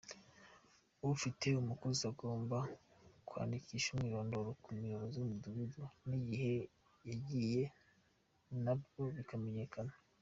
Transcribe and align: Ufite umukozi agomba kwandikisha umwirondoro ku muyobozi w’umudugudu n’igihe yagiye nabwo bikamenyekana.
Ufite 1.13 1.47
umukozi 1.61 2.01
agomba 2.11 2.57
kwandikisha 3.27 3.87
umwirondoro 3.91 4.49
ku 4.61 4.69
muyobozi 4.77 5.15
w’umudugudu 5.17 5.81
n’igihe 6.07 6.53
yagiye 7.09 7.63
nabwo 8.63 9.01
bikamenyekana. 9.17 9.93